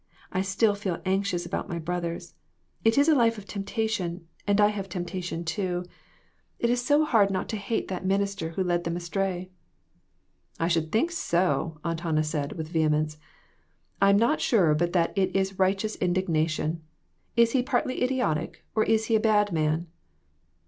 [0.31, 2.33] I still feel anxious about my brothers.
[2.83, 5.11] It is a life of temptation, and I have 74 WITHOUT ARE DOGS.
[5.11, 5.85] temptation, too.
[6.57, 9.51] It is so hard not to hate that minister who led them astray."
[10.59, 13.19] "I should think so!" Aunt Hannah said, with vehemence.
[14.01, 16.81] "I'm not sure but that is righteous indignation.
[17.35, 19.85] Is he partly idiotic, or is he a bad man?"